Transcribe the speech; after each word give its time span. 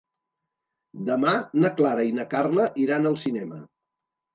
Demà 1.11 1.35
na 1.59 1.73
Clara 1.83 2.09
i 2.11 2.19
na 2.19 2.29
Carla 2.35 2.69
iran 2.89 3.15
al 3.15 3.23
cinema. 3.29 3.67